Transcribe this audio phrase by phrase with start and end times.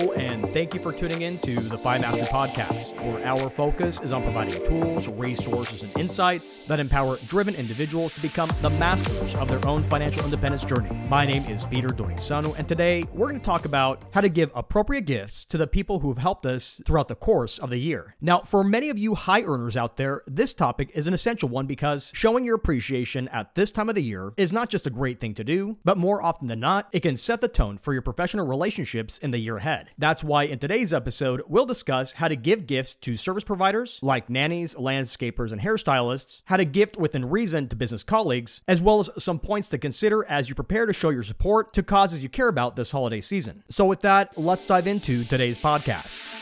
[0.00, 4.12] And thank you for tuning in to the FI Mastery Podcast, where our focus is
[4.12, 9.48] on providing tools, resources, and insights that empower driven individuals to become the masters of
[9.48, 10.88] their own financial independence journey.
[11.10, 14.50] My name is Peter Donisanu, and today we're going to talk about how to give
[14.54, 18.16] appropriate gifts to the people who have helped us throughout the course of the year.
[18.22, 21.66] Now, for many of you high earners out there, this topic is an essential one
[21.66, 25.20] because showing your appreciation at this time of the year is not just a great
[25.20, 28.02] thing to do, but more often than not, it can set the tone for your
[28.02, 29.89] professional relationships in the year ahead.
[29.98, 34.30] That's why in today's episode, we'll discuss how to give gifts to service providers like
[34.30, 39.10] nannies, landscapers, and hairstylists, how to gift within reason to business colleagues, as well as
[39.18, 42.48] some points to consider as you prepare to show your support to causes you care
[42.48, 43.62] about this holiday season.
[43.68, 46.39] So, with that, let's dive into today's podcast.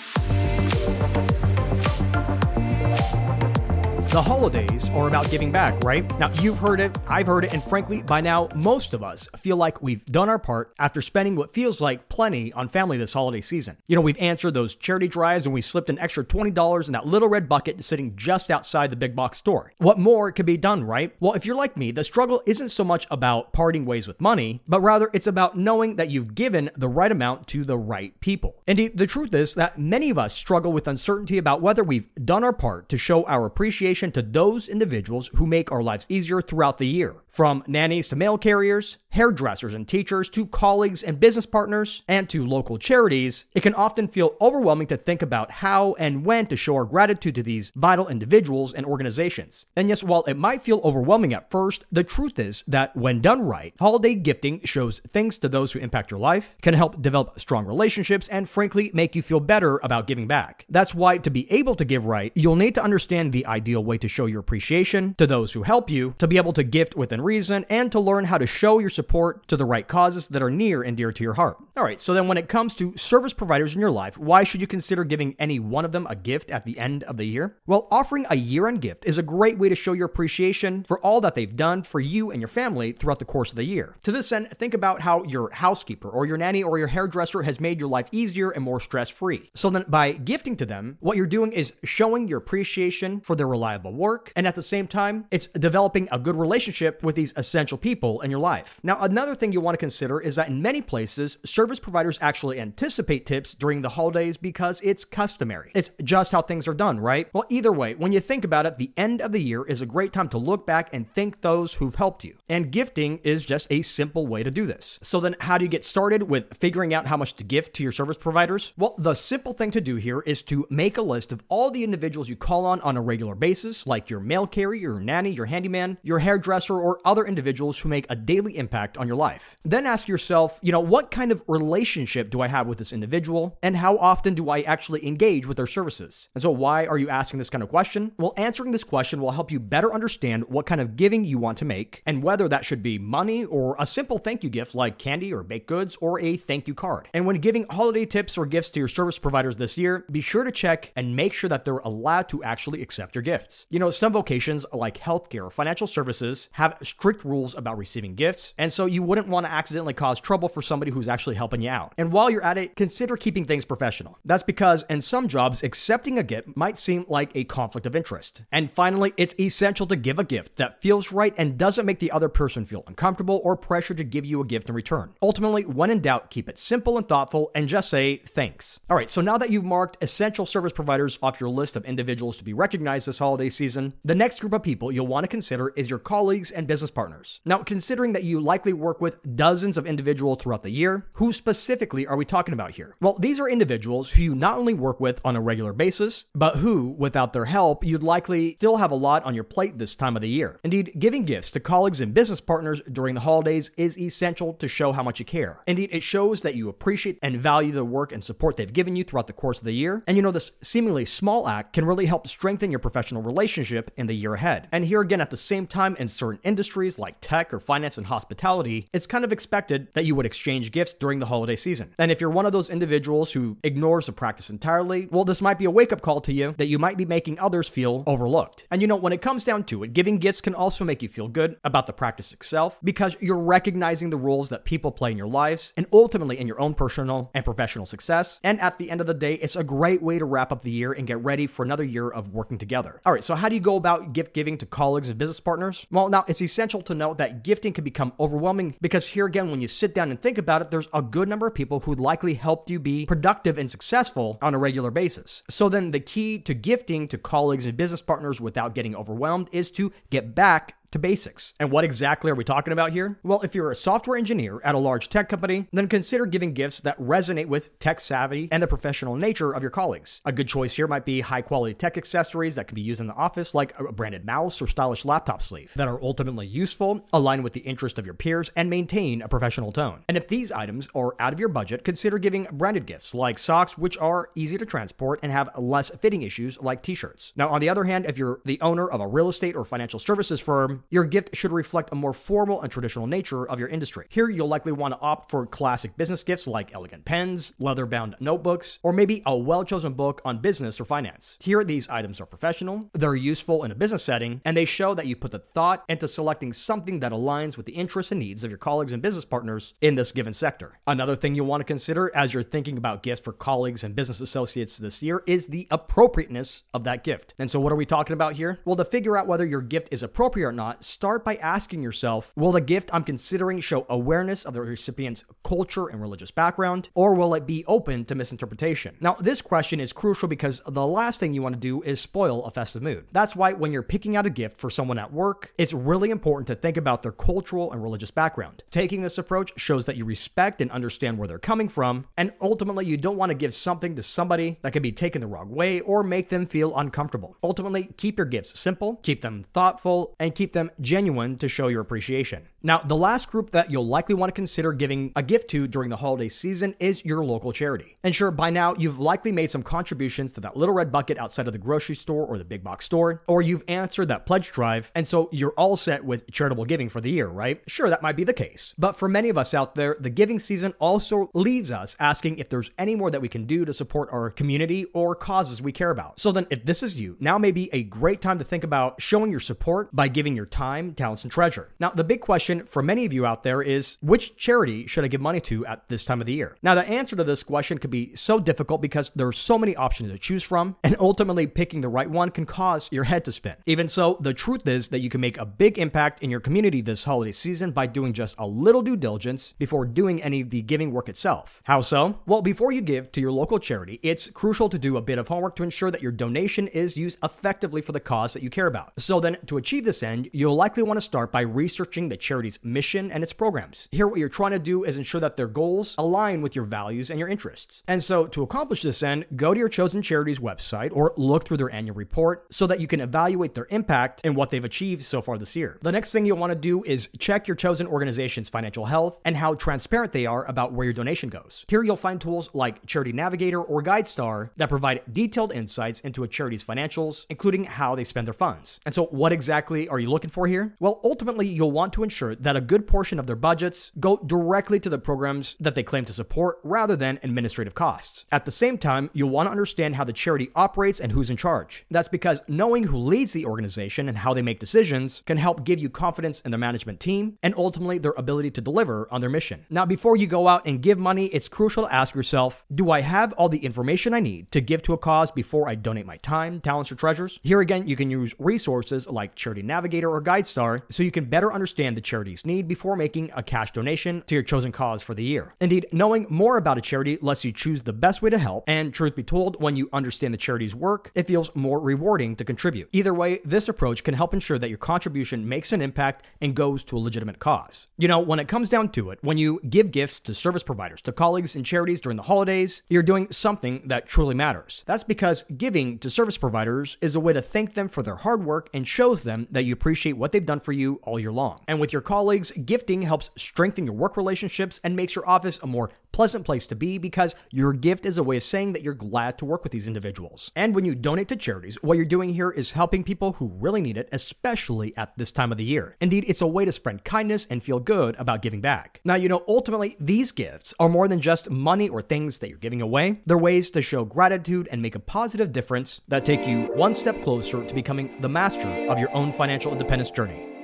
[4.08, 6.18] The holidays are about giving back, right?
[6.18, 9.58] Now, you've heard it, I've heard it, and frankly, by now, most of us feel
[9.58, 13.42] like we've done our part after spending what feels like plenty on family this holiday
[13.42, 13.76] season.
[13.86, 17.06] You know, we've answered those charity drives and we slipped an extra $20 in that
[17.06, 19.74] little red bucket sitting just outside the big box store.
[19.76, 21.14] What more could be done, right?
[21.20, 24.62] Well, if you're like me, the struggle isn't so much about parting ways with money,
[24.66, 28.56] but rather it's about knowing that you've given the right amount to the right people.
[28.66, 32.42] Indeed, the truth is that many of us struggle with uncertainty about whether we've done
[32.42, 36.78] our part to show our appreciation to those individuals who make our lives easier throughout
[36.78, 37.16] the year.
[37.38, 42.44] From nannies to mail carriers, hairdressers and teachers, to colleagues and business partners, and to
[42.44, 46.74] local charities, it can often feel overwhelming to think about how and when to show
[46.74, 49.66] our gratitude to these vital individuals and organizations.
[49.76, 53.42] And yes, while it might feel overwhelming at first, the truth is that when done
[53.42, 57.66] right, holiday gifting shows things to those who impact your life, can help develop strong
[57.66, 60.66] relationships, and frankly, make you feel better about giving back.
[60.68, 63.96] That's why to be able to give right, you'll need to understand the ideal way
[63.98, 67.27] to show your appreciation to those who help you, to be able to gift within
[67.28, 70.50] reason, and to learn how to show your support to the right causes that are
[70.50, 71.58] near and dear to your heart.
[71.76, 74.60] All right, so then when it comes to service providers in your life, why should
[74.60, 77.56] you consider giving any one of them a gift at the end of the year?
[77.66, 80.98] Well, offering a year end gift is a great way to show your appreciation for
[81.00, 83.94] all that they've done for you and your family throughout the course of the year.
[84.04, 87.60] To this end, think about how your housekeeper or your nanny or your hairdresser has
[87.60, 89.50] made your life easier and more stress free.
[89.54, 93.46] So then, by gifting to them, what you're doing is showing your appreciation for their
[93.46, 97.78] reliable work, and at the same time, it's developing a good relationship with these essential
[97.78, 98.80] people in your life.
[98.82, 102.60] Now, another thing you want to consider is that in many places, service providers actually
[102.60, 105.72] anticipate tips during the holidays because it's customary.
[105.74, 107.26] It's just how things are done, right?
[107.32, 109.86] Well, either way, when you think about it, the end of the year is a
[109.86, 112.36] great time to look back and thank those who've helped you.
[112.46, 114.98] And gifting is just a simple way to do this.
[115.00, 117.82] So then, how do you get started with figuring out how much to gift to
[117.82, 118.74] your service providers?
[118.76, 121.84] Well, the simple thing to do here is to make a list of all the
[121.84, 125.46] individuals you call on on a regular basis, like your mail carrier, your nanny, your
[125.46, 129.58] handyman, your hairdresser, or other individuals who make a daily impact on your life.
[129.64, 133.58] Then ask yourself, you know, what kind of relationship do I have with this individual,
[133.62, 136.28] and how often do I actually engage with their services?
[136.34, 138.12] And so, why are you asking this kind of question?
[138.18, 141.58] Well, answering this question will help you better understand what kind of giving you want
[141.58, 144.98] to make, and whether that should be money or a simple thank you gift like
[144.98, 147.08] candy or baked goods or a thank you card.
[147.14, 150.44] And when giving holiday tips or gifts to your service providers this year, be sure
[150.44, 153.66] to check and make sure that they're allowed to actually accept your gifts.
[153.70, 158.54] You know, some vocations like healthcare or financial services have strict rules about receiving gifts,
[158.58, 161.70] and so you wouldn't want to accidentally cause trouble for somebody who's actually helping you
[161.70, 161.94] out.
[161.98, 164.18] And while you're at it, consider keeping things professional.
[164.24, 168.42] That's because in some jobs, accepting a gift might seem like a conflict of interest.
[168.52, 172.10] And finally, it's essential to give a gift that feels right and doesn't make the
[172.10, 175.14] other person feel uncomfortable or pressure to give you a gift in return.
[175.22, 178.80] Ultimately, when in doubt, keep it simple and thoughtful and just say thanks.
[178.88, 182.36] All right, so now that you've marked essential service providers off your list of individuals
[182.36, 185.72] to be recognized this holiday season, the next group of people you'll want to consider
[185.76, 187.40] is your colleagues and business partners.
[187.44, 192.06] Now, considering that you likely work with dozens of individuals throughout the year, who specifically
[192.06, 192.96] are we talking about here?
[193.00, 196.56] Well, these are individuals who you not only work with on a regular basis, but
[196.56, 200.16] who, without their help, you'd likely still have a lot on your plate this time
[200.16, 200.60] of the year.
[200.64, 204.92] Indeed, giving gifts to colleagues and business partners during the holidays is essential to show
[204.92, 205.60] how much you care.
[205.66, 209.04] Indeed, it shows that you appreciate and value the work and support they've given you
[209.04, 210.02] throughout the course of the year.
[210.06, 214.06] And you know, this seemingly small act can really help strengthen your professional relationship in
[214.06, 214.68] the year ahead.
[214.72, 218.06] And here again, at the same time, in certain industries like tech or finance and
[218.06, 221.94] hospitality, it's kind of expected that you would exchange gifts during the holiday season.
[221.98, 225.58] And if you're one of those individuals who ignores the practice entirely, well, this might
[225.58, 228.66] be a wake up call to you that you might be making others feel overlooked.
[228.70, 231.08] And you know, when it comes down to it, giving gifts can also make you
[231.08, 235.16] feel good about the practice itself because you're recognizing the roles that people play in
[235.16, 238.40] your lives and ultimately in your own personal and professional success.
[238.44, 240.70] And at the end of the day, it's a great way to wrap up the
[240.70, 243.00] year and get ready for another year of working together.
[243.06, 245.86] All right, so how do you go about gift giving to colleagues and business partners?
[245.90, 249.48] Well, now it's essential essential to note that gifting can become overwhelming because here again,
[249.48, 251.94] when you sit down and think about it, there's a good number of people who
[251.94, 255.44] likely helped you be productive and successful on a regular basis.
[255.48, 259.70] So then the key to gifting to colleagues and business partners without getting overwhelmed is
[259.72, 261.54] to get back to basics.
[261.60, 263.18] And what exactly are we talking about here?
[263.22, 266.80] Well, if you're a software engineer at a large tech company, then consider giving gifts
[266.80, 270.20] that resonate with tech savvy and the professional nature of your colleagues.
[270.24, 273.06] A good choice here might be high quality tech accessories that can be used in
[273.06, 277.42] the office, like a branded mouse or stylish laptop sleeve, that are ultimately useful, align
[277.42, 280.04] with the interest of your peers, and maintain a professional tone.
[280.08, 283.76] And if these items are out of your budget, consider giving branded gifts like socks,
[283.76, 287.32] which are easy to transport and have less fitting issues like t shirts.
[287.36, 289.98] Now, on the other hand, if you're the owner of a real estate or financial
[289.98, 294.06] services firm, your gift should reflect a more formal and traditional nature of your industry.
[294.08, 298.16] Here, you'll likely want to opt for classic business gifts like elegant pens, leather bound
[298.20, 301.36] notebooks, or maybe a well chosen book on business or finance.
[301.40, 305.06] Here, these items are professional, they're useful in a business setting, and they show that
[305.06, 308.50] you put the thought into selecting something that aligns with the interests and needs of
[308.50, 310.78] your colleagues and business partners in this given sector.
[310.86, 314.20] Another thing you'll want to consider as you're thinking about gifts for colleagues and business
[314.20, 317.34] associates this year is the appropriateness of that gift.
[317.38, 318.58] And so, what are we talking about here?
[318.64, 321.82] Well, to figure out whether your gift is appropriate or not, start start by asking
[321.82, 326.90] yourself Will the gift I'm considering show awareness of the recipient's culture and religious background,
[326.94, 328.94] or will it be open to misinterpretation?
[329.00, 332.44] Now, this question is crucial because the last thing you want to do is spoil
[332.44, 333.06] a festive mood.
[333.12, 336.46] That's why when you're picking out a gift for someone at work, it's really important
[336.48, 338.64] to think about their cultural and religious background.
[338.70, 342.84] Taking this approach shows that you respect and understand where they're coming from, and ultimately,
[342.84, 345.80] you don't want to give something to somebody that can be taken the wrong way
[345.80, 347.36] or make them feel uncomfortable.
[347.42, 351.68] Ultimately, keep your gifts simple, keep them thoughtful, and keep them genuine genuine to show
[351.68, 352.42] your appreciation.
[352.62, 355.90] Now, the last group that you'll likely want to consider giving a gift to during
[355.90, 357.96] the holiday season is your local charity.
[358.02, 361.46] And sure, by now you've likely made some contributions to that little red bucket outside
[361.46, 364.90] of the grocery store or the big box store, or you've answered that pledge drive,
[364.96, 367.62] and so you're all set with charitable giving for the year, right?
[367.68, 368.74] Sure, that might be the case.
[368.76, 372.48] But for many of us out there, the giving season also leaves us asking if
[372.48, 375.90] there's any more that we can do to support our community or causes we care
[375.90, 376.18] about.
[376.18, 379.00] So then, if this is you, now may be a great time to think about
[379.00, 381.68] showing your support by giving your time talents, and treasure.
[381.78, 385.08] Now, the big question for many of you out there is which charity should I
[385.08, 386.56] give money to at this time of the year?
[386.62, 389.76] Now, the answer to this question could be so difficult because there are so many
[389.76, 393.32] options to choose from, and ultimately picking the right one can cause your head to
[393.32, 393.56] spin.
[393.66, 396.80] Even so, the truth is that you can make a big impact in your community
[396.80, 400.62] this holiday season by doing just a little due diligence before doing any of the
[400.62, 401.60] giving work itself.
[401.64, 402.18] How so?
[402.26, 405.28] Well, before you give to your local charity, it's crucial to do a bit of
[405.28, 408.66] homework to ensure that your donation is used effectively for the cause that you care
[408.66, 408.92] about.
[409.00, 412.60] So then, to achieve this end, you'll likely want to start by researching the charity's
[412.62, 413.88] mission and its programs.
[413.90, 417.10] Here, what you're trying to do is ensure that their goals align with your values
[417.10, 417.82] and your interests.
[417.88, 421.56] And so, to accomplish this end, go to your chosen charity's website or look through
[421.56, 425.20] their annual report so that you can evaluate their impact and what they've achieved so
[425.20, 425.80] far this year.
[425.82, 429.36] The next thing you'll want to do is check your chosen organization's financial health and
[429.36, 431.64] how transparent they are about where your donation goes.
[431.66, 436.28] Here, you'll find tools like Charity Navigator or GuideStar that provide detailed insights into a
[436.28, 438.78] charity's financials, including how they spend their funds.
[438.86, 440.74] And so, what exactly are you looking for here?
[440.80, 444.80] Well, ultimately, you'll want to ensure that a good portion of their budgets go directly
[444.80, 448.24] to the programs that they claim to support rather than administrative costs.
[448.30, 451.36] At the same time, you'll want to understand how the charity operates and who's in
[451.36, 451.84] charge.
[451.90, 455.78] That's because knowing who leads the organization and how they make decisions can help give
[455.78, 459.64] you confidence in the management team and ultimately their ability to deliver on their mission.
[459.70, 463.00] Now, before you go out and give money, it's crucial to ask yourself Do I
[463.00, 466.16] have all the information I need to give to a cause before I donate my
[466.18, 467.40] time, talents, or treasures?
[467.42, 471.52] Here again, you can use resources like Charity Navigator or GuideStar so you can better
[471.52, 475.22] understand the charity's need before making a cash donation to your chosen cause for the
[475.22, 475.54] year.
[475.60, 478.92] Indeed, knowing more about a charity lets you choose the best way to help, and
[478.92, 482.88] truth be told, when you understand the charity's work, it feels more rewarding to contribute.
[482.92, 486.82] Either way, this approach can help ensure that your contribution makes an impact and goes
[486.82, 487.86] to a legitimate cause.
[487.96, 491.00] You know, when it comes down to it, when you give gifts to service providers,
[491.02, 494.82] to colleagues and charities during the holidays, you're doing something that truly matters.
[494.86, 498.44] That's because giving to service providers is a way to thank them for their hard
[498.44, 501.60] work and shows them that you appreciate what they've done for you all year long.
[501.68, 505.66] And with your colleagues, gifting helps strengthen your work relationships and makes your office a
[505.66, 508.92] more pleasant place to be because your gift is a way of saying that you're
[508.92, 510.50] glad to work with these individuals.
[510.56, 513.80] And when you donate to charities, what you're doing here is helping people who really
[513.80, 515.94] need it, especially at this time of the year.
[516.00, 519.00] Indeed, it's a way to spread kindness and feel good about giving back.
[519.04, 522.58] Now, you know, ultimately, these gifts are more than just money or things that you're
[522.58, 523.20] giving away.
[523.24, 527.22] They're ways to show gratitude and make a positive difference that take you one step
[527.22, 530.57] closer to becoming the master of your own financial independence journey.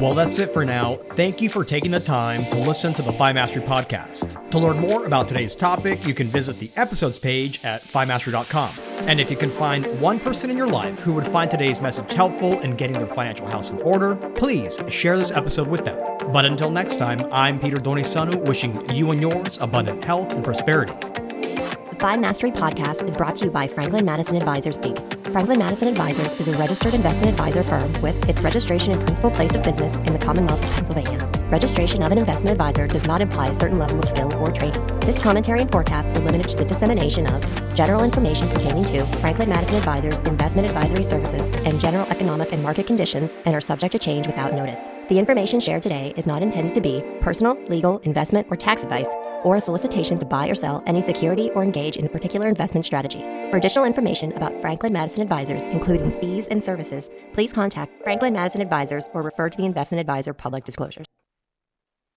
[0.00, 0.94] Well, that's it for now.
[0.94, 4.50] Thank you for taking the time to listen to the Fi Mastery podcast.
[4.50, 8.72] To learn more about today's topic, you can visit the episodes page at FiMastery.com.
[9.08, 12.12] And if you can find one person in your life who would find today's message
[12.12, 15.96] helpful in getting their financial house in order, please share this episode with them.
[16.32, 20.92] But until next time, I'm Peter Donisanu, wishing you and yours abundant health and prosperity.
[20.94, 25.13] The FI Mastery podcast is brought to you by Franklin Madison Advisors Inc.
[25.34, 29.52] Franklin Madison Advisors is a registered investment advisor firm with its registration and principal place
[29.52, 31.43] of business in the Commonwealth of Pennsylvania.
[31.54, 34.84] Registration of an investment advisor does not imply a certain level of skill or training.
[34.98, 39.50] This commentary and forecast are limited to the dissemination of general information pertaining to Franklin
[39.50, 44.00] Madison Advisors investment advisory services and general economic and market conditions and are subject to
[44.00, 44.80] change without notice.
[45.08, 49.14] The information shared today is not intended to be personal, legal, investment, or tax advice
[49.44, 52.84] or a solicitation to buy or sell any security or engage in a particular investment
[52.84, 53.20] strategy.
[53.52, 58.60] For additional information about Franklin Madison Advisors, including fees and services, please contact Franklin Madison
[58.60, 61.06] Advisors or refer to the investment advisor public disclosures.